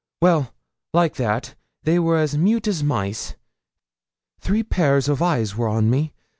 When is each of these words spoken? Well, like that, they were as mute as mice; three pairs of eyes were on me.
Well, 0.19 0.51
like 0.95 1.17
that, 1.17 1.53
they 1.83 1.99
were 1.99 2.17
as 2.17 2.35
mute 2.35 2.67
as 2.67 2.81
mice; 2.81 3.35
three 4.39 4.63
pairs 4.63 5.07
of 5.07 5.21
eyes 5.21 5.55
were 5.55 5.67
on 5.67 5.91
me. 5.91 6.15